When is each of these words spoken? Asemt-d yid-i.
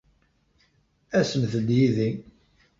Asemt-d 1.17 1.69
yid-i. 1.77 2.09